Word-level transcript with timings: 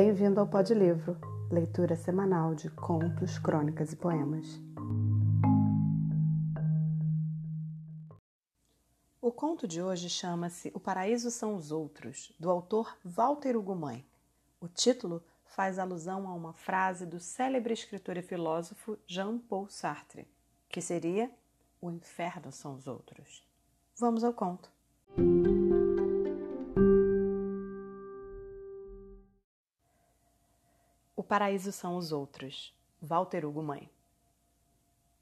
Bem-vindo 0.00 0.38
ao 0.38 0.46
Pod 0.46 0.72
Livro, 0.72 1.18
leitura 1.50 1.96
semanal 1.96 2.54
de 2.54 2.70
contos, 2.70 3.36
crônicas 3.36 3.92
e 3.92 3.96
poemas. 3.96 4.46
O 9.20 9.32
conto 9.32 9.66
de 9.66 9.82
hoje 9.82 10.08
chama-se 10.08 10.70
O 10.72 10.78
Paraíso 10.78 11.32
São 11.32 11.56
os 11.56 11.72
Outros, 11.72 12.32
do 12.38 12.48
autor 12.48 12.96
Walter 13.04 13.56
Ugumãe. 13.56 14.06
O 14.60 14.68
título 14.68 15.20
faz 15.44 15.80
alusão 15.80 16.28
a 16.28 16.32
uma 16.32 16.52
frase 16.52 17.04
do 17.04 17.18
célebre 17.18 17.74
escritor 17.74 18.16
e 18.16 18.22
filósofo 18.22 18.96
Jean-Paul 19.04 19.68
Sartre, 19.68 20.28
que 20.68 20.80
seria 20.80 21.28
O 21.80 21.90
inferno 21.90 22.52
são 22.52 22.76
os 22.76 22.86
outros. 22.86 23.44
Vamos 23.98 24.22
ao 24.22 24.32
conto. 24.32 24.70
Paraíso 31.28 31.70
são 31.72 31.98
os 31.98 32.10
outros. 32.10 32.74
Walter 33.02 33.44
Hugo 33.44 33.62
Mãe. 33.62 33.88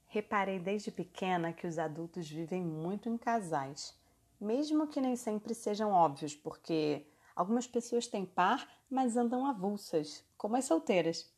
Reparei 0.07 0.61
desde 0.61 0.93
pequena 0.93 1.53
que 1.53 1.67
os 1.67 1.81
adultos 1.81 2.31
vivem 2.31 2.63
muito 2.63 3.09
em 3.09 3.19
casais, 3.19 3.93
mesmo 4.41 4.87
que 4.87 5.01
nem 5.01 5.17
sempre 5.17 5.53
sejam 5.53 5.91
óbvios, 5.91 6.33
porque 6.33 7.05
algumas 7.35 7.67
pessoas 7.67 8.07
têm 8.07 8.25
par, 8.25 8.69
mas 8.89 9.17
andam 9.17 9.45
avulsas, 9.45 10.25
como 10.39 10.57
as 10.57 10.65
solteiras. 10.65 11.29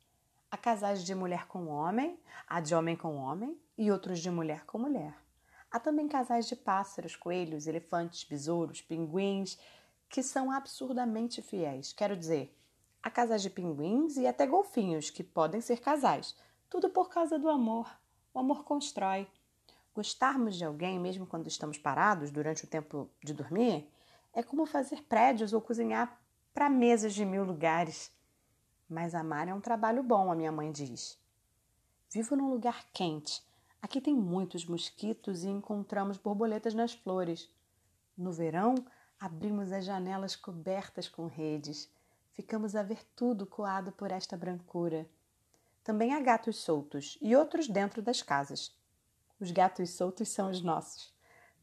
Há 0.51 0.59
casais 0.59 1.03
de 1.03 1.15
mulher 1.15 1.47
com 1.47 1.69
homem, 1.69 2.21
há 2.47 2.61
de 2.61 2.75
homem 2.75 2.95
com 2.95 3.16
homem 3.16 3.59
e 3.77 3.91
outros 3.91 4.21
de 4.21 4.30
mulher 4.30 4.66
com 4.66 4.79
mulher. 4.79 5.16
Há 5.71 5.80
também 5.80 6.07
casais 6.07 6.47
de 6.47 6.55
pássaros, 6.55 7.16
coelhos, 7.16 7.66
elefantes, 7.66 8.23
besouros, 8.23 8.83
pinguins, 8.83 9.59
que 10.11 10.23
são 10.23 10.53
absurdamente 10.53 11.41
fiéis. 11.41 11.95
Quero 11.95 12.15
dizer, 12.15 12.55
Há 13.02 13.10
casais 13.10 13.43
de 13.43 13.51
pinguins 13.51 14.16
e 14.16 14.27
até 14.27 14.46
golfinhos 14.46 15.09
que 15.09 15.23
podem 15.23 15.60
ser 15.60 15.80
casais. 15.80 16.35
Tudo 16.68 16.91
por 16.91 17.09
causa 17.09 17.38
do 17.38 17.49
amor. 17.49 17.88
O 18.35 18.38
amor 18.38 18.65
constrói. 18.65 19.29
Gostarmos 19.95 20.57
de 20.57 20.65
alguém, 20.65 20.99
mesmo 20.99 21.26
quando 21.26 21.46
estamos 21.46 21.79
parados 21.79 22.30
durante 22.30 22.65
o 22.65 22.69
tempo 22.69 23.09
de 23.23 23.32
dormir, 23.32 23.88
é 24.32 24.43
como 24.43 24.66
fazer 24.66 25.02
prédios 25.04 25.52
ou 25.52 25.60
cozinhar 25.60 26.21
para 26.52 26.69
mesas 26.69 27.15
de 27.15 27.24
mil 27.24 27.45
lugares. 27.45 28.13
Mas 28.88 29.15
amar 29.15 29.49
é 29.49 29.54
um 29.54 29.60
trabalho 29.60 30.02
bom, 30.02 30.30
a 30.30 30.35
minha 30.35 30.52
mãe 30.52 30.71
diz. 30.73 31.19
Vivo 32.10 32.37
num 32.37 32.51
lugar 32.51 32.85
quente. 32.93 33.43
Aqui 33.80 34.01
tem 34.01 34.15
muitos 34.15 34.66
mosquitos 34.66 35.45
e 35.45 35.49
encontramos 35.49 36.19
borboletas 36.19 36.74
nas 36.74 36.93
flores. 36.93 37.49
No 38.16 38.32
verão, 38.32 38.74
abrimos 39.21 39.73
as 39.73 39.85
janelas 39.85 40.35
cobertas 40.35 41.09
com 41.09 41.26
redes 41.26 41.88
ficamos 42.39 42.77
a 42.77 42.85
ver 42.85 43.03
tudo 43.17 43.45
coado 43.45 43.91
por 43.91 44.13
esta 44.13 44.37
brancura. 44.37 45.11
Também 45.83 46.15
há 46.15 46.21
gatos 46.21 46.59
soltos 46.59 47.19
e 47.21 47.35
outros 47.35 47.67
dentro 47.67 48.01
das 48.01 48.23
casas. 48.23 48.73
Os 49.41 49.51
gatos 49.51 49.91
soltos 49.91 50.29
são 50.29 50.49
os 50.49 50.63
nossos. 50.63 51.13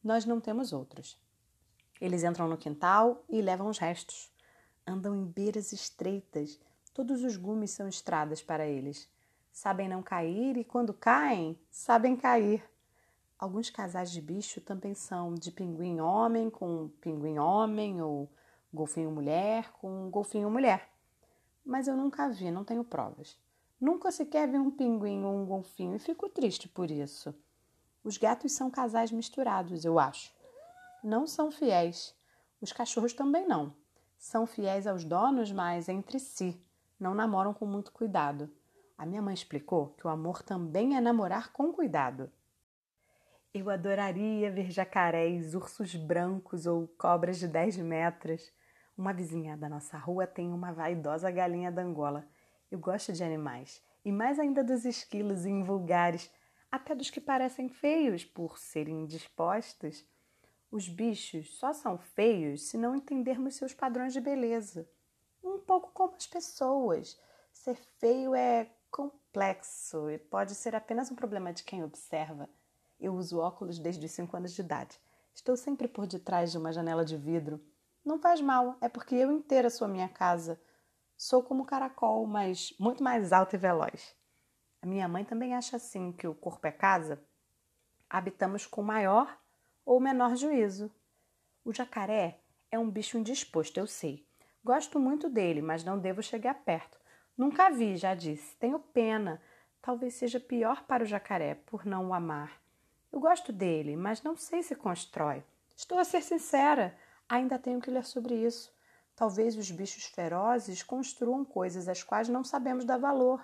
Nós 0.03 0.25
não 0.25 0.41
temos 0.41 0.73
outros. 0.73 1.17
Eles 2.01 2.25
entram 2.25 2.49
no 2.49 2.57
quintal 2.57 3.23
e 3.29 3.41
levam 3.41 3.69
os 3.69 3.77
restos. 3.77 4.29
Andam 4.85 5.15
em 5.15 5.23
beiras 5.23 5.71
estreitas. 5.71 6.59
Todos 6.93 7.23
os 7.23 7.37
gumes 7.37 7.71
são 7.71 7.87
estradas 7.87 8.43
para 8.43 8.67
eles. 8.67 9.09
Sabem 9.53 9.87
não 9.87 10.03
cair 10.03 10.57
e, 10.57 10.65
quando 10.65 10.93
caem, 10.93 11.57
sabem 11.71 12.17
cair. 12.17 12.61
Alguns 13.39 13.69
casais 13.69 14.11
de 14.11 14.19
bicho 14.19 14.59
também 14.59 14.93
são 14.93 15.35
de 15.35 15.53
pinguim 15.53 16.01
homem 16.01 16.49
com 16.49 16.89
pinguim 16.99 17.39
homem 17.39 18.01
ou 18.01 18.29
golfinho 18.73 19.11
mulher 19.11 19.71
com 19.73 20.09
golfinho 20.09 20.49
mulher. 20.49 20.89
Mas 21.65 21.87
eu 21.87 21.95
nunca 21.95 22.29
vi, 22.29 22.51
não 22.51 22.63
tenho 22.63 22.83
provas. 22.83 23.37
Nunca 23.79 24.11
sequer 24.11 24.47
vi 24.47 24.57
um 24.57 24.71
pinguim 24.71 25.23
ou 25.23 25.35
um 25.35 25.45
golfinho 25.45 25.95
e 25.95 25.99
fico 25.99 26.29
triste 26.29 26.69
por 26.69 26.89
isso. 26.89 27.35
Os 28.03 28.17
gatos 28.17 28.51
são 28.51 28.69
casais 28.69 29.11
misturados, 29.11 29.83
eu 29.83 29.97
acho. 29.97 30.31
Não 31.03 31.25
são 31.25 31.51
fiéis. 31.51 32.15
Os 32.61 32.71
cachorros 32.71 33.13
também 33.13 33.47
não. 33.47 33.73
São 34.17 34.45
fiéis 34.45 34.87
aos 34.87 35.03
donos, 35.03 35.51
mas 35.51 35.89
entre 35.89 36.19
si. 36.19 36.59
Não 36.99 37.13
namoram 37.13 37.53
com 37.53 37.65
muito 37.65 37.91
cuidado. 37.91 38.49
A 38.97 39.05
minha 39.05 39.21
mãe 39.21 39.33
explicou 39.33 39.89
que 39.97 40.07
o 40.07 40.09
amor 40.09 40.41
também 40.41 40.95
é 40.95 41.01
namorar 41.01 41.51
com 41.51 41.73
cuidado. 41.73 42.31
Eu 43.57 43.69
adoraria 43.69 44.51
ver 44.51 44.69
jacarés, 44.69 45.55
ursos 45.55 45.95
brancos 45.95 46.65
ou 46.65 46.89
cobras 46.97 47.39
de 47.39 47.47
10 47.47 47.77
metros. 47.77 48.51
Uma 48.97 49.13
vizinha 49.13 49.55
da 49.55 49.69
nossa 49.69 49.97
rua 49.97 50.27
tem 50.27 50.51
uma 50.51 50.73
vaidosa 50.73 51.31
galinha 51.31 51.71
da 51.71 51.81
Angola. 51.81 52.27
Eu 52.69 52.77
gosto 52.77 53.13
de 53.13 53.23
animais, 53.23 53.81
e 54.03 54.11
mais 54.11 54.39
ainda 54.39 54.61
dos 54.61 54.83
esquilos 54.83 55.45
invulgares, 55.45 56.29
até 56.69 56.93
dos 56.93 57.09
que 57.09 57.21
parecem 57.21 57.69
feios 57.69 58.25
por 58.25 58.57
serem 58.57 59.05
dispostos. 59.05 60.05
Os 60.69 60.89
bichos 60.89 61.57
só 61.57 61.71
são 61.71 61.97
feios 61.97 62.67
se 62.67 62.77
não 62.77 62.93
entendermos 62.93 63.55
seus 63.55 63.73
padrões 63.73 64.11
de 64.11 64.19
beleza. 64.19 64.85
Um 65.41 65.59
pouco 65.59 65.93
como 65.93 66.13
as 66.15 66.27
pessoas. 66.27 67.17
Ser 67.53 67.77
feio 68.01 68.35
é 68.35 68.69
complexo 68.91 70.09
e 70.09 70.17
pode 70.17 70.53
ser 70.55 70.75
apenas 70.75 71.09
um 71.09 71.15
problema 71.15 71.53
de 71.53 71.63
quem 71.63 71.85
observa. 71.85 72.49
Eu 73.05 73.13
uso 73.15 73.39
óculos 73.39 73.79
desde 73.79 74.05
os 74.05 74.11
5 74.11 74.37
anos 74.37 74.53
de 74.53 74.61
idade. 74.61 74.99
Estou 75.33 75.55
sempre 75.55 75.87
por 75.87 76.07
detrás 76.07 76.51
de 76.51 76.57
uma 76.57 76.71
janela 76.71 77.05
de 77.05 77.15
vidro 77.15 77.61
não 78.05 78.19
faz 78.19 78.39
mal, 78.39 78.77
é 78.79 78.87
porque 78.87 79.15
eu 79.15 79.31
inteira 79.31 79.67
sou 79.67 79.87
minha 79.87 80.07
casa. 80.07 80.61
Sou 81.17 81.41
como 81.41 81.65
caracol, 81.65 82.27
mas 82.27 82.71
muito 82.79 83.03
mais 83.03 83.33
alto 83.33 83.55
e 83.55 83.57
veloz. 83.57 84.15
A 84.79 84.85
minha 84.85 85.07
mãe 85.07 85.25
também 85.25 85.55
acha 85.55 85.77
assim 85.77 86.11
que 86.11 86.27
o 86.27 86.35
corpo 86.35 86.67
é 86.67 86.71
casa. 86.71 87.19
Habitamos 88.07 88.67
com 88.67 88.83
maior 88.83 89.35
ou 89.83 89.99
menor 89.99 90.35
juízo. 90.35 90.91
O 91.63 91.73
jacaré 91.73 92.39
é 92.69 92.77
um 92.77 92.91
bicho 92.91 93.17
indisposto, 93.17 93.79
eu 93.79 93.87
sei. 93.87 94.23
Gosto 94.63 94.99
muito 94.99 95.27
dele, 95.27 95.63
mas 95.63 95.83
não 95.83 95.97
devo 95.97 96.21
chegar 96.21 96.53
perto. 96.63 96.99
Nunca 97.35 97.71
vi, 97.71 97.97
já 97.97 98.13
disse. 98.13 98.55
Tenho 98.57 98.77
pena. 98.77 99.41
Talvez 99.81 100.13
seja 100.13 100.39
pior 100.39 100.83
para 100.83 101.03
o 101.03 101.07
jacaré 101.07 101.55
por 101.55 101.87
não 101.87 102.09
o 102.09 102.13
amar. 102.13 102.61
Eu 103.15 103.21
gosto 103.21 103.53
dele, 103.53 103.95
mas 103.95 104.21
não 104.23 104.35
sei 104.35 104.61
se 104.61 104.75
constrói. 104.75 105.41
Estou 105.73 105.97
a 105.97 106.03
ser 106.03 106.21
sincera. 106.21 106.93
Ainda 107.29 107.57
tenho 107.57 107.79
que 107.79 107.89
ler 107.89 108.03
sobre 108.03 108.35
isso. 108.35 108.75
Talvez 109.15 109.55
os 109.55 109.71
bichos 109.71 110.03
ferozes 110.03 110.83
construam 110.83 111.45
coisas 111.45 111.87
às 111.87 112.03
quais 112.03 112.27
não 112.27 112.43
sabemos 112.43 112.83
dar 112.83 112.97
valor. 112.97 113.41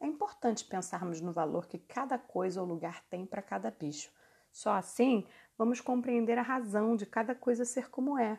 É 0.00 0.06
importante 0.08 0.64
pensarmos 0.64 1.20
no 1.20 1.32
valor 1.32 1.68
que 1.68 1.78
cada 1.78 2.18
coisa 2.18 2.60
ou 2.60 2.66
lugar 2.66 3.04
tem 3.04 3.24
para 3.24 3.40
cada 3.40 3.70
bicho. 3.70 4.10
Só 4.50 4.72
assim 4.72 5.24
vamos 5.56 5.80
compreender 5.80 6.36
a 6.36 6.42
razão 6.42 6.96
de 6.96 7.06
cada 7.06 7.36
coisa 7.36 7.64
ser 7.64 7.90
como 7.90 8.18
é. 8.18 8.36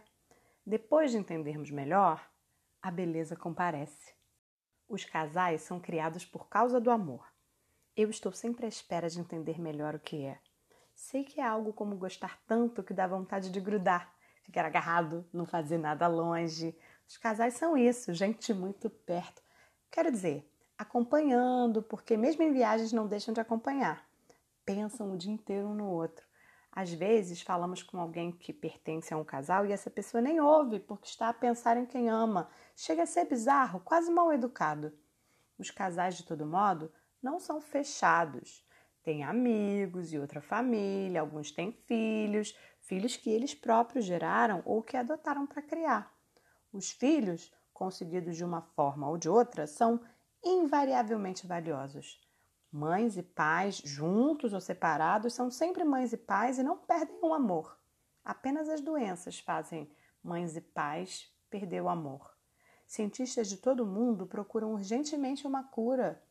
Depois 0.65 1.11
de 1.11 1.19
entendermos 1.19 1.71
melhor, 1.71 2.29
a 2.81 2.91
beleza 2.91 3.33
comparece. 3.33 4.13
Os 4.89 5.05
casais 5.05 5.61
são 5.61 5.79
criados 5.79 6.25
por 6.25 6.49
causa 6.49 6.81
do 6.81 6.91
amor. 6.91 7.25
Eu 7.95 8.09
estou 8.09 8.33
sempre 8.33 8.65
à 8.65 8.67
espera 8.67 9.09
de 9.09 9.21
entender 9.21 9.57
melhor 9.57 9.95
o 9.95 9.99
que 9.99 10.25
é. 10.25 10.37
Sei 10.99 11.23
que 11.23 11.39
é 11.39 11.43
algo 11.43 11.71
como 11.71 11.95
gostar 11.95 12.37
tanto 12.45 12.83
que 12.83 12.93
dá 12.93 13.07
vontade 13.07 13.49
de 13.49 13.61
grudar 13.61 14.13
ficar 14.43 14.65
agarrado, 14.65 15.25
não 15.31 15.45
fazer 15.45 15.77
nada 15.77 16.07
longe. 16.07 16.75
Os 17.07 17.17
casais 17.17 17.53
são 17.53 17.77
isso, 17.77 18.13
gente 18.13 18.53
muito 18.53 18.89
perto. 18.89 19.41
Quero 19.89 20.11
dizer, 20.11 20.51
acompanhando, 20.77 21.81
porque 21.81 22.17
mesmo 22.17 22.43
em 22.43 22.51
viagens 22.51 22.91
não 22.91 23.07
deixam 23.07 23.33
de 23.33 23.39
acompanhar. 23.39 24.05
Pensam 24.65 25.13
o 25.13 25.17
dia 25.17 25.31
inteiro 25.31 25.67
um 25.67 25.73
no 25.73 25.89
outro. 25.89 26.25
Às 26.71 26.91
vezes 26.91 27.41
falamos 27.41 27.81
com 27.81 27.97
alguém 27.97 28.31
que 28.31 28.51
pertence 28.51 29.13
a 29.13 29.17
um 29.17 29.23
casal 29.23 29.65
e 29.65 29.71
essa 29.71 29.89
pessoa 29.89 30.21
nem 30.21 30.41
ouve 30.41 30.79
porque 30.79 31.07
está 31.07 31.29
a 31.29 31.33
pensar 31.33 31.77
em 31.77 31.85
quem 31.85 32.09
ama. 32.09 32.49
Chega 32.75 33.03
a 33.03 33.07
ser 33.07 33.25
bizarro, 33.25 33.79
quase 33.79 34.11
mal 34.11 34.33
educado. 34.33 34.91
Os 35.57 35.71
casais, 35.71 36.15
de 36.15 36.23
todo 36.23 36.45
modo, 36.45 36.91
não 37.21 37.39
são 37.39 37.61
fechados. 37.61 38.67
Têm 39.09 39.23
amigos 39.23 40.13
e 40.13 40.19
outra 40.19 40.39
família, 40.39 41.21
alguns 41.21 41.49
têm 41.49 41.71
filhos, 41.71 42.55
filhos 42.81 43.17
que 43.17 43.27
eles 43.27 43.55
próprios 43.55 44.05
geraram 44.05 44.61
ou 44.63 44.83
que 44.83 44.95
adotaram 44.95 45.47
para 45.47 45.63
criar. 45.63 46.15
Os 46.71 46.91
filhos, 46.91 47.51
conseguidos 47.73 48.37
de 48.37 48.45
uma 48.45 48.61
forma 48.61 49.09
ou 49.09 49.17
de 49.17 49.27
outra, 49.27 49.65
são 49.65 49.99
invariavelmente 50.45 51.47
valiosos. 51.47 52.21
Mães 52.71 53.17
e 53.17 53.23
pais, 53.23 53.77
juntos 53.77 54.53
ou 54.53 54.61
separados, 54.61 55.33
são 55.33 55.49
sempre 55.49 55.83
mães 55.83 56.13
e 56.13 56.17
pais 56.17 56.59
e 56.59 56.63
não 56.63 56.77
perdem 56.77 57.17
o 57.23 57.33
amor. 57.33 57.79
Apenas 58.23 58.69
as 58.69 58.79
doenças 58.79 59.39
fazem 59.39 59.91
mães 60.23 60.55
e 60.55 60.61
pais 60.61 61.33
perder 61.49 61.81
o 61.81 61.89
amor. 61.89 62.31
Cientistas 62.85 63.49
de 63.49 63.57
todo 63.57 63.79
o 63.79 63.87
mundo 63.87 64.27
procuram 64.27 64.71
urgentemente 64.71 65.47
uma 65.47 65.63
cura, 65.63 66.23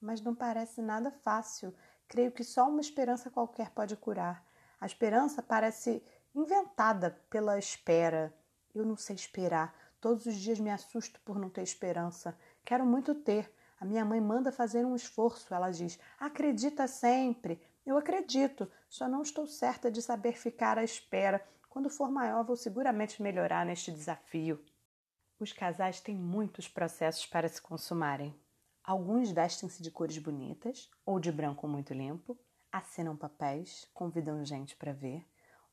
mas 0.00 0.20
não 0.20 0.34
parece 0.34 0.82
nada 0.82 1.10
fácil. 1.10 1.74
Creio 2.12 2.30
que 2.30 2.44
só 2.44 2.68
uma 2.68 2.82
esperança 2.82 3.30
qualquer 3.30 3.70
pode 3.70 3.96
curar. 3.96 4.44
A 4.78 4.84
esperança 4.84 5.42
parece 5.42 6.04
inventada 6.34 7.18
pela 7.30 7.58
espera. 7.58 8.30
Eu 8.74 8.84
não 8.84 8.98
sei 8.98 9.16
esperar. 9.16 9.74
Todos 9.98 10.26
os 10.26 10.34
dias 10.34 10.60
me 10.60 10.68
assusto 10.68 11.18
por 11.24 11.38
não 11.38 11.48
ter 11.48 11.62
esperança. 11.62 12.38
Quero 12.66 12.84
muito 12.84 13.14
ter. 13.14 13.50
A 13.80 13.86
minha 13.86 14.04
mãe 14.04 14.20
manda 14.20 14.52
fazer 14.52 14.84
um 14.84 14.94
esforço. 14.94 15.54
Ela 15.54 15.70
diz: 15.70 15.98
acredita 16.20 16.86
sempre. 16.86 17.58
Eu 17.86 17.96
acredito, 17.96 18.70
só 18.90 19.08
não 19.08 19.22
estou 19.22 19.46
certa 19.46 19.90
de 19.90 20.02
saber 20.02 20.36
ficar 20.36 20.76
à 20.76 20.84
espera. 20.84 21.42
Quando 21.70 21.88
for 21.88 22.10
maior, 22.10 22.44
vou 22.44 22.56
seguramente 22.56 23.22
melhorar 23.22 23.64
neste 23.64 23.90
desafio. 23.90 24.62
Os 25.40 25.54
casais 25.54 25.98
têm 25.98 26.18
muitos 26.18 26.68
processos 26.68 27.24
para 27.24 27.48
se 27.48 27.62
consumarem. 27.62 28.38
Alguns 28.84 29.30
vestem-se 29.30 29.80
de 29.80 29.92
cores 29.92 30.18
bonitas 30.18 30.90
ou 31.06 31.20
de 31.20 31.30
branco 31.30 31.68
muito 31.68 31.94
limpo, 31.94 32.36
assinam 32.70 33.16
papéis, 33.16 33.88
convidam 33.94 34.44
gente 34.44 34.74
para 34.74 34.92
ver. 34.92 35.24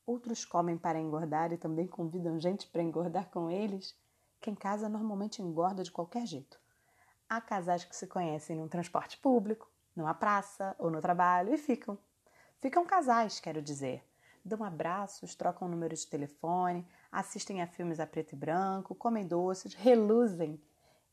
Outros 0.06 0.44
comem 0.44 0.78
para 0.78 1.00
engordar 1.00 1.52
e 1.52 1.58
também 1.58 1.88
convidam 1.88 2.38
gente 2.38 2.68
para 2.68 2.82
engordar 2.82 3.28
com 3.30 3.50
eles. 3.50 3.98
Quem 4.40 4.54
casa 4.54 4.88
normalmente 4.88 5.42
engorda 5.42 5.82
de 5.82 5.90
qualquer 5.90 6.24
jeito. 6.24 6.60
Há 7.28 7.40
casais 7.40 7.84
que 7.84 7.96
se 7.96 8.06
conhecem 8.06 8.56
num 8.56 8.68
transporte 8.68 9.18
público, 9.18 9.68
numa 9.94 10.14
praça 10.14 10.76
ou 10.78 10.88
no 10.88 11.00
trabalho 11.00 11.52
e 11.52 11.58
ficam. 11.58 11.98
Ficam 12.60 12.86
casais, 12.86 13.40
quero 13.40 13.60
dizer. 13.60 14.04
Dão 14.44 14.62
abraços, 14.62 15.34
trocam 15.34 15.68
números 15.68 16.00
de 16.00 16.06
telefone, 16.06 16.86
assistem 17.10 17.60
a 17.60 17.66
filmes 17.66 17.98
a 17.98 18.06
preto 18.06 18.32
e 18.32 18.36
branco, 18.36 18.94
comem 18.94 19.26
doces, 19.26 19.74
reluzem. 19.74 20.62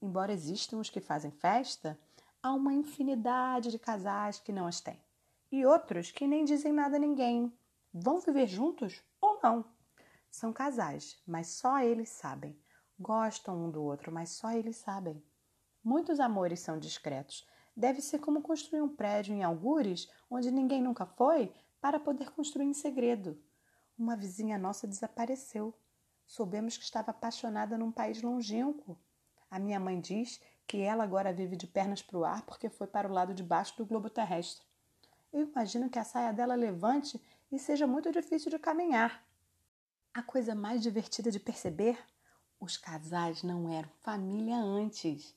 Embora 0.02 0.32
existam 0.32 0.78
os 0.78 0.90
que 0.90 1.02
fazem 1.02 1.32
festa, 1.32 2.00
há 2.42 2.54
uma 2.54 2.74
infinidade 2.74 3.72
de 3.72 3.80
casais 3.80 4.40
que 4.40 4.52
não 4.52 4.68
as 4.68 4.80
têm. 4.80 5.02
E 5.52 5.66
outros 5.66 6.12
que 6.12 6.28
nem 6.28 6.46
dizem 6.46 6.72
nada 6.72 6.98
a 6.98 7.00
ninguém. 7.00 7.52
Vão 7.94 8.20
viver 8.20 8.48
juntos 8.48 9.02
ou 9.20 9.40
não? 9.42 9.66
São 10.30 10.54
casais, 10.54 11.20
mas 11.26 11.48
só 11.48 11.80
eles 11.80 12.10
sabem. 12.10 12.60
Gostam 13.00 13.66
um 13.66 13.72
do 13.72 13.82
outro, 13.82 14.12
mas 14.12 14.30
só 14.30 14.52
eles 14.52 14.76
sabem. 14.76 15.24
Muitos 15.84 16.20
amores 16.20 16.60
são 16.60 16.78
discretos. 16.78 17.48
Deve 17.76 18.02
ser 18.02 18.20
como 18.20 18.42
construir 18.42 18.82
um 18.82 18.90
prédio 18.90 19.34
em 19.34 19.44
algures, 19.44 20.12
onde 20.30 20.52
ninguém 20.52 20.82
nunca 20.82 21.06
foi, 21.06 21.54
para 21.80 22.00
poder 22.00 22.32
construir 22.32 22.66
em 22.66 22.74
segredo. 22.74 23.42
Uma 23.98 24.16
vizinha 24.16 24.58
nossa 24.58 24.88
desapareceu. 24.88 25.74
Soubemos 26.26 26.78
que 26.78 26.84
estava 26.84 27.12
apaixonada 27.12 27.78
num 27.78 27.92
país 27.92 28.22
longínquo. 28.22 29.00
A 29.50 29.60
minha 29.60 29.80
mãe 29.80 30.00
diz 30.00 30.42
que 30.66 30.82
ela 30.82 31.04
agora 31.04 31.32
vive 31.32 31.56
de 31.56 31.66
pernas 31.66 32.02
para 32.02 32.18
o 32.18 32.26
ar 32.26 32.42
porque 32.42 32.70
foi 32.70 32.88
para 32.88 33.08
o 33.08 33.12
lado 33.12 33.34
de 33.34 33.44
baixo 33.44 33.78
do 33.78 33.86
globo 33.86 34.10
terrestre. 34.10 34.66
Eu 35.32 35.42
imagino 35.42 35.90
que 35.90 36.00
a 36.00 36.04
saia 36.04 36.34
dela 36.34 36.56
levante 36.56 37.22
e 37.52 37.58
seja 37.58 37.88
muito 37.88 38.12
difícil 38.12 38.52
de 38.52 38.60
caminhar. 38.60 39.26
A 40.14 40.22
coisa 40.22 40.54
mais 40.54 40.82
divertida 40.82 41.32
de 41.32 41.40
perceber: 41.40 41.98
os 42.60 42.76
casais 42.76 43.44
não 43.44 43.72
eram 43.72 43.90
família 44.02 44.58
antes. 44.58 45.36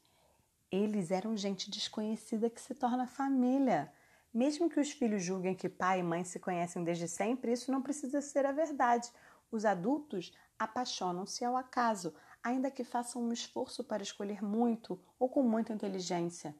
Eles 0.70 1.10
eram 1.10 1.36
gente 1.36 1.70
desconhecida 1.70 2.48
que 2.48 2.60
se 2.60 2.74
torna 2.74 3.06
família. 3.06 3.92
Mesmo 4.32 4.70
que 4.70 4.78
os 4.78 4.90
filhos 4.92 5.22
julguem 5.22 5.54
que 5.54 5.68
pai 5.68 6.00
e 6.00 6.02
mãe 6.02 6.22
se 6.24 6.38
conhecem 6.38 6.84
desde 6.84 7.08
sempre, 7.08 7.52
isso 7.52 7.72
não 7.72 7.82
precisa 7.82 8.20
ser 8.20 8.46
a 8.46 8.52
verdade. 8.52 9.10
Os 9.50 9.64
adultos 9.64 10.32
apaixonam-se 10.56 11.44
ao 11.44 11.56
acaso, 11.56 12.14
ainda 12.42 12.70
que 12.70 12.84
façam 12.84 13.22
um 13.22 13.32
esforço 13.32 13.84
para 13.84 14.02
escolher 14.02 14.42
muito 14.42 15.00
ou 15.18 15.28
com 15.28 15.42
muita 15.42 15.72
inteligência. 15.72 16.54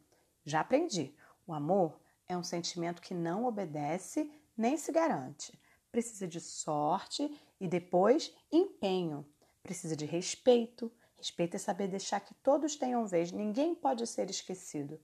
Já 0.45 0.61
aprendi: 0.61 1.15
o 1.47 1.53
amor 1.53 2.01
é 2.29 2.37
um 2.37 2.43
sentimento 2.43 3.03
que 3.03 3.15
não 3.15 3.45
obedece 3.45 4.31
nem 4.57 4.77
se 4.77 4.93
garante. 4.93 5.59
Precisa 5.91 6.27
de 6.27 6.41
sorte 6.41 7.37
e 7.61 7.67
depois 7.67 8.35
empenho. 8.53 9.27
Precisa 9.63 9.97
de 9.97 10.07
respeito, 10.07 10.91
Respeito 11.21 11.55
é 11.55 11.59
saber 11.59 11.87
deixar 11.87 12.19
que 12.21 12.33
todos 12.37 12.77
tenham 12.77 13.07
vez, 13.07 13.31
ninguém 13.31 13.75
pode 13.75 14.07
ser 14.07 14.31
esquecido. 14.31 14.99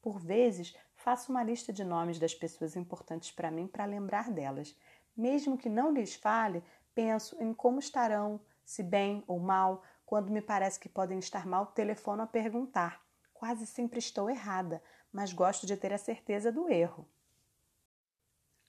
Por 0.00 0.16
vezes, 0.20 0.76
faço 0.94 1.32
uma 1.32 1.42
lista 1.42 1.72
de 1.72 1.82
nomes 1.82 2.20
das 2.20 2.32
pessoas 2.32 2.76
importantes 2.76 3.32
para 3.32 3.50
mim 3.50 3.66
para 3.66 3.84
lembrar 3.84 4.30
delas. 4.30 4.76
Mesmo 5.16 5.58
que 5.58 5.68
não 5.68 5.92
lhes 5.92 6.14
fale, 6.14 6.62
penso 6.94 7.36
em 7.42 7.52
como 7.52 7.80
estarão, 7.80 8.40
se 8.64 8.80
bem 8.80 9.24
ou 9.26 9.40
mal. 9.40 9.82
Quando 10.06 10.30
me 10.30 10.40
parece 10.40 10.78
que 10.78 10.88
podem 10.88 11.18
estar 11.18 11.44
mal, 11.44 11.66
telefono 11.66 12.22
a 12.22 12.26
perguntar. 12.28 13.04
Quase 13.34 13.66
sempre 13.66 13.98
estou 13.98 14.30
errada, 14.30 14.80
mas 15.12 15.32
gosto 15.32 15.66
de 15.66 15.76
ter 15.76 15.92
a 15.92 15.98
certeza 15.98 16.52
do 16.52 16.70
erro. 16.70 17.08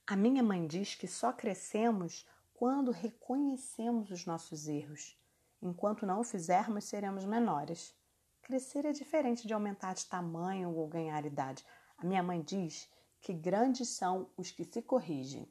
A 0.04 0.16
minha 0.16 0.42
mãe 0.42 0.66
diz 0.66 0.96
que 0.96 1.06
só 1.06 1.32
crescemos 1.32 2.26
quando 2.52 2.90
reconhecemos 2.90 4.10
os 4.10 4.26
nossos 4.26 4.66
erros. 4.66 5.16
Enquanto 5.62 6.04
não 6.04 6.20
o 6.20 6.24
fizermos, 6.24 6.86
seremos 6.86 7.24
menores. 7.24 7.94
Crescer 8.42 8.84
é 8.84 8.92
diferente 8.92 9.46
de 9.46 9.54
aumentar 9.54 9.94
de 9.94 10.06
tamanho 10.06 10.74
ou 10.74 10.88
ganhar 10.88 11.24
idade. 11.24 11.64
A 11.96 12.04
minha 12.04 12.22
mãe 12.22 12.42
diz 12.42 12.90
que 13.20 13.32
grandes 13.32 13.90
são 13.90 14.28
os 14.36 14.50
que 14.50 14.64
se 14.64 14.82
corrigem. 14.82 15.48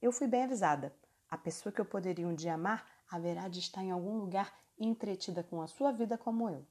Eu 0.00 0.12
fui 0.12 0.26
bem 0.26 0.42
avisada. 0.42 0.94
A 1.30 1.38
pessoa 1.38 1.72
que 1.72 1.80
eu 1.80 1.86
poderia 1.86 2.28
um 2.28 2.34
dia 2.34 2.52
amar 2.52 2.86
haverá 3.10 3.48
de 3.48 3.60
estar 3.60 3.82
em 3.82 3.90
algum 3.90 4.18
lugar 4.18 4.52
entretida 4.84 5.42
com 5.42 5.60
a 5.60 5.66
sua 5.66 5.92
vida 5.92 6.16
como 6.16 6.48
eu. 6.48 6.66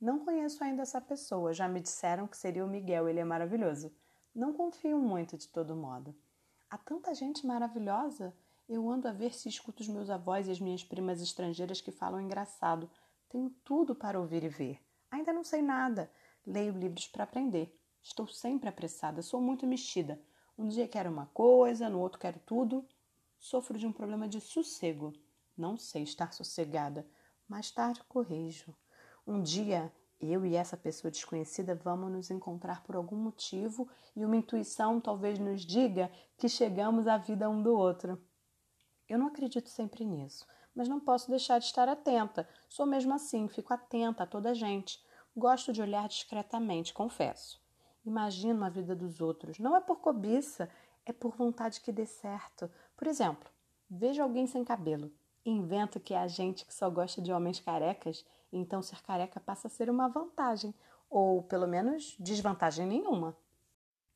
Não 0.00 0.24
conheço 0.24 0.62
ainda 0.62 0.82
essa 0.82 1.00
pessoa, 1.00 1.54
já 1.54 1.68
me 1.68 1.80
disseram 1.80 2.26
que 2.26 2.36
seria 2.36 2.64
o 2.64 2.68
Miguel, 2.68 3.08
ele 3.08 3.20
é 3.20 3.24
maravilhoso. 3.24 3.94
Não 4.34 4.52
confio 4.52 4.98
muito 4.98 5.36
de 5.38 5.48
todo 5.48 5.74
modo. 5.74 6.14
Há 6.68 6.76
tanta 6.76 7.14
gente 7.14 7.46
maravilhosa 7.46 8.34
eu 8.68 8.90
ando 8.90 9.06
a 9.06 9.12
ver 9.12 9.32
se 9.32 9.48
escuto 9.48 9.82
os 9.82 9.88
meus 9.88 10.10
avós 10.10 10.48
e 10.48 10.50
as 10.50 10.58
minhas 10.58 10.82
primas 10.82 11.22
estrangeiras 11.22 11.80
que 11.80 11.92
falam 11.92 12.20
engraçado. 12.20 12.90
Tenho 13.28 13.48
tudo 13.62 13.94
para 13.94 14.18
ouvir 14.18 14.42
e 14.42 14.48
ver. 14.48 14.80
Ainda 15.08 15.32
não 15.32 15.44
sei 15.44 15.62
nada. 15.62 16.10
Leio 16.44 16.76
livros 16.76 17.06
para 17.06 17.22
aprender. 17.22 17.78
Estou 18.02 18.26
sempre 18.26 18.68
apressada, 18.68 19.22
sou 19.22 19.40
muito 19.40 19.66
mexida. 19.66 20.20
Um 20.58 20.66
dia 20.66 20.88
quero 20.88 21.10
uma 21.10 21.26
coisa, 21.26 21.88
no 21.88 22.00
outro 22.00 22.18
quero 22.18 22.40
tudo. 22.40 22.84
Sofro 23.38 23.78
de 23.78 23.86
um 23.86 23.92
problema 23.92 24.28
de 24.28 24.40
sossego. 24.40 25.12
Não 25.56 25.76
sei 25.76 26.02
estar 26.02 26.32
sossegada. 26.32 27.06
Mais 27.48 27.70
tarde 27.70 28.02
corrijo. 28.08 28.74
Um 29.24 29.40
dia 29.40 29.92
eu 30.20 30.44
e 30.44 30.56
essa 30.56 30.76
pessoa 30.76 31.12
desconhecida 31.12 31.76
vamos 31.76 32.10
nos 32.10 32.30
encontrar 32.30 32.82
por 32.82 32.96
algum 32.96 33.16
motivo 33.16 33.88
e 34.16 34.24
uma 34.24 34.36
intuição 34.36 35.00
talvez 35.00 35.38
nos 35.38 35.64
diga 35.64 36.10
que 36.36 36.48
chegamos 36.48 37.06
à 37.06 37.16
vida 37.16 37.48
um 37.48 37.62
do 37.62 37.72
outro. 37.72 38.20
Eu 39.08 39.16
não 39.16 39.28
acredito 39.28 39.68
sempre 39.68 40.04
nisso, 40.04 40.44
mas 40.74 40.88
não 40.88 40.98
posso 40.98 41.30
deixar 41.30 41.60
de 41.60 41.66
estar 41.66 41.88
atenta. 41.88 42.48
Sou 42.68 42.84
mesmo 42.84 43.14
assim, 43.14 43.46
fico 43.46 43.72
atenta 43.72 44.24
a 44.24 44.26
toda 44.26 44.50
a 44.50 44.54
gente. 44.54 45.00
Gosto 45.36 45.72
de 45.72 45.80
olhar 45.80 46.08
discretamente, 46.08 46.92
confesso. 46.92 47.62
Imagino 48.04 48.64
a 48.64 48.68
vida 48.68 48.96
dos 48.96 49.20
outros. 49.20 49.60
Não 49.60 49.76
é 49.76 49.80
por 49.80 50.00
cobiça, 50.00 50.68
é 51.04 51.12
por 51.12 51.36
vontade 51.36 51.80
que 51.80 51.92
dê 51.92 52.06
certo. 52.06 52.68
Por 52.96 53.06
exemplo, 53.06 53.48
vejo 53.88 54.20
alguém 54.20 54.48
sem 54.48 54.64
cabelo 54.64 55.12
invento 55.50 56.00
que 56.00 56.14
é 56.14 56.18
a 56.18 56.28
gente 56.28 56.64
que 56.64 56.74
só 56.74 56.88
gosta 56.90 57.20
de 57.20 57.32
homens 57.32 57.60
carecas, 57.60 58.24
então 58.52 58.82
ser 58.82 59.02
careca 59.02 59.40
passa 59.40 59.68
a 59.68 59.70
ser 59.70 59.90
uma 59.90 60.08
vantagem, 60.08 60.74
ou 61.08 61.42
pelo 61.42 61.66
menos 61.66 62.16
desvantagem 62.18 62.86
nenhuma. 62.86 63.36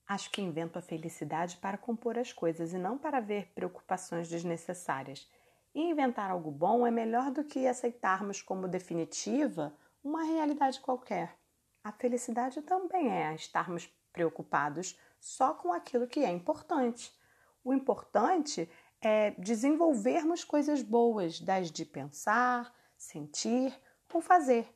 Acho 0.06 0.30
que 0.30 0.42
invento 0.42 0.78
a 0.78 0.82
felicidade 0.82 1.56
para 1.58 1.78
compor 1.78 2.18
as 2.18 2.32
coisas 2.32 2.72
e 2.72 2.78
não 2.78 2.98
para 2.98 3.20
ver 3.20 3.52
preocupações 3.54 4.28
desnecessárias. 4.28 5.30
E 5.72 5.80
inventar 5.82 6.30
algo 6.30 6.50
bom 6.50 6.84
é 6.84 6.90
melhor 6.90 7.30
do 7.30 7.44
que 7.44 7.66
aceitarmos 7.66 8.42
como 8.42 8.66
definitiva 8.66 9.72
uma 10.02 10.24
realidade 10.24 10.80
qualquer. 10.80 11.38
A 11.84 11.92
felicidade 11.92 12.60
também 12.62 13.08
é 13.08 13.34
estarmos 13.34 13.88
preocupados 14.12 14.98
só 15.20 15.54
com 15.54 15.72
aquilo 15.72 16.08
que 16.08 16.24
é 16.24 16.30
importante. 16.30 17.16
O 17.62 17.72
importante 17.72 18.68
é 19.00 19.30
desenvolvermos 19.32 20.44
coisas 20.44 20.82
boas, 20.82 21.40
das 21.40 21.70
de 21.70 21.84
pensar, 21.84 22.74
sentir 22.96 23.74
ou 24.12 24.20
fazer. 24.20 24.68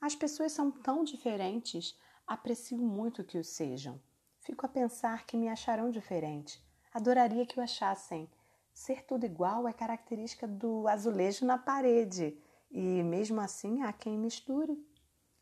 As 0.00 0.14
pessoas 0.14 0.52
são 0.52 0.70
tão 0.70 1.02
diferentes, 1.04 1.98
aprecio 2.26 2.78
muito 2.78 3.24
que 3.24 3.38
o 3.38 3.44
sejam. 3.44 4.00
Fico 4.40 4.66
a 4.66 4.68
pensar 4.68 5.24
que 5.26 5.36
me 5.36 5.48
acharão 5.48 5.90
diferente. 5.90 6.62
Adoraria 6.92 7.46
que 7.46 7.58
o 7.58 7.62
achassem. 7.62 8.28
Ser 8.72 9.04
tudo 9.04 9.24
igual 9.24 9.68
é 9.68 9.72
característica 9.72 10.46
do 10.46 10.86
azulejo 10.88 11.44
na 11.44 11.58
parede, 11.58 12.38
e 12.70 13.02
mesmo 13.02 13.40
assim 13.40 13.82
há 13.82 13.92
quem 13.92 14.18
misture. 14.18 14.78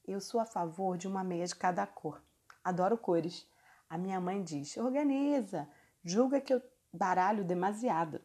Eu 0.06 0.20
sou 0.20 0.40
a 0.40 0.46
favor 0.46 0.96
de 0.96 1.06
uma 1.06 1.22
meia 1.22 1.46
de 1.46 1.54
cada 1.54 1.86
cor. 1.86 2.22
Adoro 2.64 2.96
cores. 2.96 3.46
A 3.88 3.98
minha 3.98 4.20
mãe 4.20 4.42
diz: 4.42 4.76
organiza, 4.76 5.68
julga 6.04 6.40
que 6.40 6.52
eu 6.52 6.62
baralho 6.92 7.44
demasiado. 7.44 8.20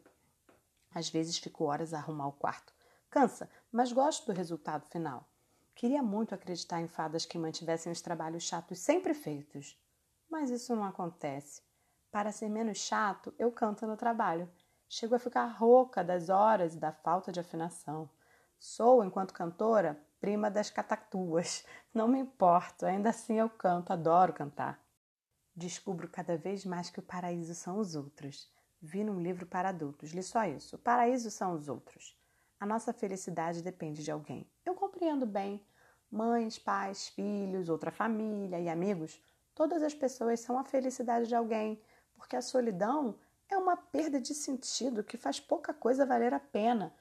Às 0.94 1.10
vezes 1.10 1.38
fico 1.38 1.66
horas 1.66 1.94
a 1.94 1.98
arrumar 1.98 2.28
o 2.28 2.34
quarto. 2.34 2.74
Cansa, 3.10 3.50
mas 3.72 3.92
gosto 3.92 4.26
do 4.26 4.38
resultado 4.38 4.86
final. 4.88 5.28
Queria 5.76 6.04
muito 6.04 6.36
acreditar 6.36 6.82
em 6.82 6.88
fadas 6.88 7.26
que 7.26 7.38
mantivessem 7.38 7.92
os 7.92 8.02
trabalhos 8.02 8.44
chatos 8.44 8.80
sempre 8.80 9.14
feitos. 9.14 9.78
Mas 10.30 10.50
isso 10.50 10.76
não 10.76 10.84
acontece. 10.84 11.62
Para 12.12 12.32
ser 12.32 12.50
menos 12.50 12.78
chato, 12.78 13.34
eu 13.40 13.52
canto 13.52 13.88
no 13.88 13.98
trabalho. 13.98 14.50
Chego 14.88 15.16
a 15.16 15.20
ficar 15.20 15.48
rouca 15.48 16.04
das 16.04 16.30
horas 16.30 16.76
e 16.76 16.80
da 16.80 16.92
falta 16.92 17.32
de 17.32 17.40
afinação. 17.40 18.10
Sou, 18.60 19.04
enquanto 19.04 19.34
cantora, 19.34 20.00
prima 20.20 20.50
das 20.50 20.70
catatuas. 20.70 21.66
Não 21.94 22.08
me 22.08 22.20
importo, 22.20 22.86
ainda 22.86 23.10
assim 23.10 23.40
eu 23.40 23.50
canto, 23.50 23.92
adoro 23.92 24.32
cantar. 24.32 24.80
Descubro 25.56 26.08
cada 26.08 26.38
vez 26.38 26.66
mais 26.66 26.90
que 26.90 27.00
o 27.00 27.04
paraíso 27.04 27.54
são 27.54 27.78
os 27.78 27.96
outros. 27.96 28.52
Vi 28.86 29.02
num 29.02 29.22
livro 29.22 29.46
para 29.46 29.70
adultos, 29.70 30.12
li 30.12 30.22
só 30.22 30.44
isso. 30.44 30.76
O 30.76 30.80
paraíso 30.80 31.32
são 31.32 31.54
os 31.54 31.70
outros. 31.70 32.20
A 32.60 32.66
nossa 32.66 32.92
felicidade 32.92 33.62
depende 33.62 34.04
de 34.04 34.12
alguém. 34.12 34.46
Eu 34.66 34.76
compreendo 34.76 35.26
bem. 35.26 35.66
Mães, 36.12 36.60
pais, 36.60 37.08
filhos, 37.08 37.70
outra 37.70 37.92
família 37.92 38.60
e 38.60 38.68
amigos, 38.68 39.24
todas 39.56 39.82
as 39.82 39.94
pessoas 39.94 40.42
são 40.42 40.60
a 40.60 40.66
felicidade 40.66 41.28
de 41.28 41.34
alguém, 41.34 41.82
porque 42.14 42.36
a 42.36 42.42
solidão 42.42 43.16
é 43.48 43.56
uma 43.56 43.78
perda 43.78 44.20
de 44.20 44.34
sentido 44.34 45.02
que 45.02 45.16
faz 45.16 45.40
pouca 45.40 45.74
coisa 45.74 46.06
valer 46.06 46.34
a 46.34 46.40
pena. 46.42 46.94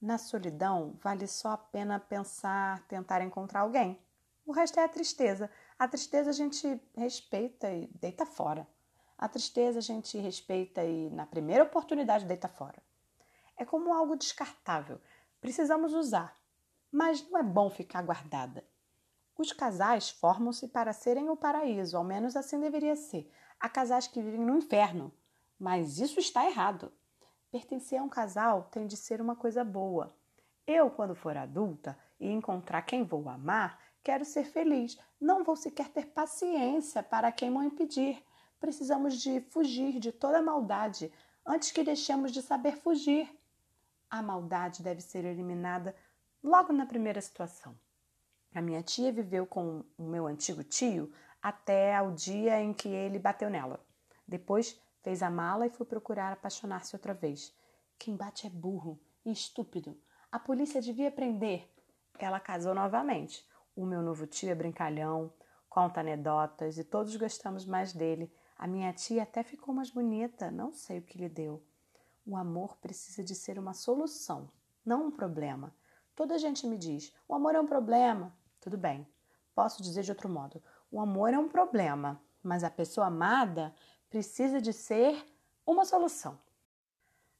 Na 0.00 0.16
solidão, 0.16 0.94
vale 1.02 1.26
só 1.26 1.50
a 1.50 1.58
pena 1.58 2.00
pensar, 2.00 2.82
tentar 2.88 3.20
encontrar 3.20 3.60
alguém. 3.60 4.00
O 4.46 4.52
resto 4.52 4.80
é 4.80 4.84
a 4.84 4.88
tristeza. 4.88 5.50
A 5.78 5.86
tristeza 5.86 6.30
a 6.30 6.32
gente 6.32 6.80
respeita 6.96 7.70
e 7.70 7.88
deita 8.00 8.24
fora. 8.24 8.66
A 9.18 9.28
tristeza 9.28 9.78
a 9.78 9.82
gente 9.82 10.18
respeita 10.18 10.84
e, 10.84 11.08
na 11.10 11.26
primeira 11.26 11.64
oportunidade, 11.64 12.26
deita 12.26 12.48
fora. 12.48 12.82
É 13.56 13.64
como 13.64 13.92
algo 13.92 14.16
descartável. 14.16 15.00
Precisamos 15.40 15.94
usar, 15.94 16.36
mas 16.92 17.26
não 17.30 17.38
é 17.38 17.42
bom 17.42 17.70
ficar 17.70 18.02
guardada. 18.02 18.64
Os 19.38 19.52
casais 19.52 20.10
formam-se 20.10 20.68
para 20.68 20.92
serem 20.92 21.28
o 21.28 21.36
paraíso, 21.36 21.96
ao 21.96 22.04
menos 22.04 22.36
assim 22.36 22.58
deveria 22.58 22.96
ser. 22.96 23.30
Há 23.60 23.68
casais 23.68 24.06
que 24.06 24.22
vivem 24.22 24.40
no 24.40 24.56
inferno, 24.56 25.12
mas 25.58 25.98
isso 25.98 26.18
está 26.18 26.46
errado. 26.46 26.92
Pertencer 27.50 27.98
a 27.98 28.02
um 28.02 28.08
casal 28.08 28.64
tem 28.70 28.86
de 28.86 28.96
ser 28.96 29.20
uma 29.20 29.36
coisa 29.36 29.64
boa. 29.64 30.14
Eu, 30.66 30.90
quando 30.90 31.14
for 31.14 31.36
adulta 31.36 31.98
e 32.18 32.30
encontrar 32.30 32.82
quem 32.82 33.04
vou 33.04 33.28
amar, 33.28 33.78
quero 34.02 34.24
ser 34.24 34.44
feliz. 34.44 34.98
Não 35.20 35.44
vou 35.44 35.54
sequer 35.54 35.88
ter 35.88 36.06
paciência 36.06 37.02
para 37.02 37.30
quem 37.30 37.50
me 37.50 37.64
impedir. 37.64 38.22
Precisamos 38.60 39.20
de 39.20 39.40
fugir 39.40 39.98
de 40.00 40.12
toda 40.12 40.42
maldade 40.42 41.12
antes 41.44 41.70
que 41.70 41.84
deixemos 41.84 42.32
de 42.32 42.42
saber 42.42 42.76
fugir. 42.76 43.28
A 44.10 44.22
maldade 44.22 44.82
deve 44.82 45.00
ser 45.00 45.24
eliminada 45.24 45.94
logo 46.42 46.72
na 46.72 46.86
primeira 46.86 47.20
situação. 47.20 47.78
A 48.54 48.62
minha 48.62 48.82
tia 48.82 49.12
viveu 49.12 49.46
com 49.46 49.84
o 49.98 50.04
meu 50.04 50.26
antigo 50.26 50.64
tio 50.64 51.12
até 51.42 52.00
o 52.00 52.12
dia 52.12 52.60
em 52.60 52.72
que 52.72 52.88
ele 52.88 53.18
bateu 53.18 53.50
nela. 53.50 53.84
Depois 54.26 54.80
Fez 55.06 55.22
a 55.22 55.30
mala 55.30 55.64
e 55.64 55.70
foi 55.70 55.86
procurar 55.86 56.32
apaixonar-se 56.32 56.96
outra 56.96 57.14
vez. 57.14 57.54
Quem 57.96 58.16
bate 58.16 58.44
é 58.44 58.50
burro 58.50 58.98
e 59.24 59.30
estúpido. 59.30 59.96
A 60.32 60.38
polícia 60.40 60.82
devia 60.82 61.12
prender. 61.12 61.72
Ela 62.18 62.40
casou 62.40 62.74
novamente. 62.74 63.46
O 63.76 63.86
meu 63.86 64.02
novo 64.02 64.26
tio 64.26 64.50
é 64.50 64.54
brincalhão, 64.56 65.32
conta 65.68 66.00
anedotas 66.00 66.76
e 66.76 66.82
todos 66.82 67.14
gostamos 67.14 67.64
mais 67.64 67.92
dele. 67.92 68.28
A 68.56 68.66
minha 68.66 68.92
tia 68.92 69.22
até 69.22 69.42
ficou 69.42 69.74
mais 69.74 69.90
bonita, 69.90 70.50
não 70.50 70.72
sei 70.72 70.98
o 70.98 71.02
que 71.02 71.18
lhe 71.18 71.28
deu. 71.28 71.62
O 72.24 72.36
amor 72.36 72.76
precisa 72.78 73.22
de 73.22 73.34
ser 73.34 73.58
uma 73.58 73.74
solução, 73.74 74.50
não 74.84 75.06
um 75.06 75.10
problema. 75.10 75.74
Toda 76.14 76.38
gente 76.38 76.66
me 76.66 76.78
diz: 76.78 77.12
o 77.28 77.34
amor 77.34 77.54
é 77.54 77.60
um 77.60 77.66
problema. 77.66 78.36
Tudo 78.60 78.78
bem, 78.78 79.06
posso 79.54 79.82
dizer 79.82 80.02
de 80.02 80.10
outro 80.10 80.28
modo: 80.28 80.62
o 80.90 81.00
amor 81.00 81.34
é 81.34 81.38
um 81.38 81.48
problema, 81.48 82.20
mas 82.42 82.64
a 82.64 82.70
pessoa 82.70 83.08
amada 83.08 83.74
precisa 84.08 84.60
de 84.60 84.72
ser 84.72 85.24
uma 85.66 85.84
solução. 85.84 86.38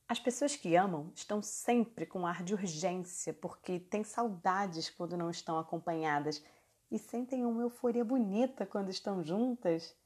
As 0.08 0.20
pessoas 0.20 0.54
que 0.54 0.76
amam 0.76 1.10
estão 1.14 1.42
sempre 1.42 2.06
com 2.06 2.26
ar 2.26 2.44
de 2.44 2.54
urgência 2.54 3.34
porque 3.34 3.80
têm 3.80 4.04
saudades 4.04 4.88
quando 4.88 5.16
não 5.16 5.30
estão 5.30 5.58
acompanhadas 5.58 6.44
e 6.90 6.98
sentem 6.98 7.44
uma 7.44 7.62
euforia 7.62 8.04
bonita 8.04 8.64
quando 8.64 8.90
estão 8.90 9.24
juntas. 9.24 9.96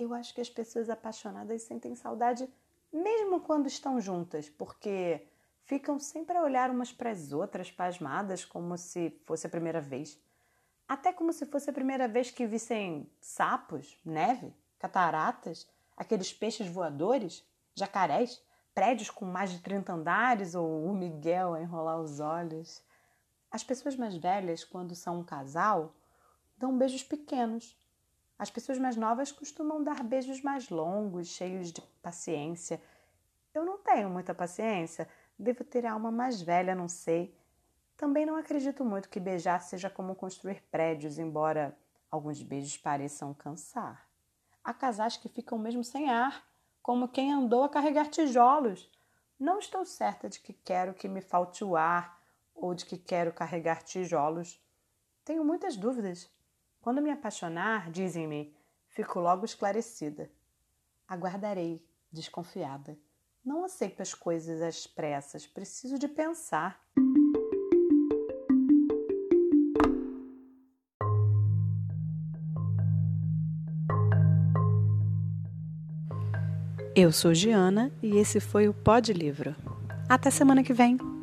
Eu 0.00 0.14
acho 0.14 0.34
que 0.34 0.40
as 0.40 0.48
pessoas 0.48 0.88
apaixonadas 0.88 1.62
sentem 1.62 1.94
saudade 1.94 2.48
mesmo 2.92 3.40
quando 3.40 3.66
estão 3.66 4.00
juntas, 4.00 4.48
porque 4.48 5.26
ficam 5.64 5.98
sempre 5.98 6.36
a 6.36 6.42
olhar 6.42 6.70
umas 6.70 6.92
para 6.92 7.10
as 7.10 7.32
outras 7.32 7.70
pasmadas 7.70 8.44
como 8.44 8.76
se 8.76 9.10
fosse 9.24 9.46
a 9.46 9.50
primeira 9.50 9.80
vez. 9.80 10.18
Até 10.88 11.12
como 11.12 11.32
se 11.32 11.46
fosse 11.46 11.70
a 11.70 11.72
primeira 11.72 12.08
vez 12.08 12.30
que 12.30 12.46
vissem 12.46 13.08
sapos, 13.20 13.96
neve, 14.04 14.52
cataratas 14.78 15.68
aqueles 16.00 16.32
peixes 16.32 16.66
voadores, 16.66 17.46
jacarés, 17.74 18.42
prédios 18.74 19.10
com 19.10 19.26
mais 19.26 19.50
de 19.50 19.58
30 19.58 19.92
andares 19.92 20.54
ou 20.54 20.86
o 20.86 20.94
Miguel 20.94 21.52
a 21.52 21.60
enrolar 21.60 22.00
os 22.00 22.20
olhos. 22.20 22.82
As 23.50 23.62
pessoas 23.62 23.94
mais 23.96 24.16
velhas, 24.16 24.64
quando 24.64 24.94
são 24.94 25.20
um 25.20 25.22
casal, 25.22 25.94
dão 26.56 26.78
beijos 26.78 27.02
pequenos. 27.02 27.76
As 28.40 28.48
pessoas 28.48 28.78
mais 28.78 28.96
novas 28.96 29.30
costumam 29.30 29.84
dar 29.84 30.02
beijos 30.02 30.40
mais 30.40 30.70
longos, 30.70 31.28
cheios 31.28 31.70
de 31.70 31.82
paciência. 32.00 32.80
Eu 33.52 33.66
não 33.66 33.76
tenho 33.76 34.08
muita 34.08 34.34
paciência, 34.34 35.06
devo 35.38 35.62
ter 35.62 35.84
alma 35.84 36.10
mais 36.10 36.40
velha, 36.40 36.74
não 36.74 36.88
sei. 36.88 37.36
Também 37.98 38.24
não 38.24 38.36
acredito 38.36 38.82
muito 38.82 39.10
que 39.10 39.20
beijar 39.20 39.60
seja 39.60 39.90
como 39.90 40.14
construir 40.14 40.62
prédios, 40.70 41.18
embora 41.18 41.76
alguns 42.10 42.42
beijos 42.42 42.78
pareçam 42.78 43.34
cansar. 43.34 44.08
Há 44.64 44.72
casais 44.72 45.18
que 45.18 45.28
ficam 45.28 45.58
mesmo 45.58 45.84
sem 45.84 46.08
ar, 46.08 46.42
como 46.82 47.08
quem 47.08 47.34
andou 47.34 47.62
a 47.62 47.68
carregar 47.68 48.08
tijolos. 48.08 48.90
Não 49.38 49.58
estou 49.58 49.84
certa 49.84 50.30
de 50.30 50.40
que 50.40 50.54
quero 50.54 50.94
que 50.94 51.08
me 51.08 51.20
falte 51.20 51.62
o 51.62 51.76
ar 51.76 52.18
ou 52.54 52.74
de 52.74 52.86
que 52.86 52.96
quero 52.96 53.34
carregar 53.34 53.82
tijolos. 53.82 54.58
Tenho 55.26 55.44
muitas 55.44 55.76
dúvidas. 55.76 56.30
Quando 56.80 57.02
me 57.02 57.10
apaixonar, 57.10 57.90
dizem-me, 57.90 58.54
fico 58.88 59.20
logo 59.20 59.44
esclarecida. 59.44 60.30
Aguardarei, 61.06 61.84
desconfiada. 62.10 62.98
Não 63.44 63.64
aceito 63.64 64.00
as 64.00 64.14
coisas 64.14 64.62
às 64.62 64.86
pressas, 64.86 65.46
preciso 65.46 65.98
de 65.98 66.08
pensar. 66.08 66.80
Eu 76.96 77.12
sou 77.12 77.34
Giana 77.34 77.92
e 78.02 78.16
esse 78.16 78.40
foi 78.40 78.68
o 78.68 78.74
Pod 78.74 79.12
Livro. 79.12 79.54
Até 80.08 80.30
semana 80.30 80.62
que 80.62 80.72
vem! 80.72 81.19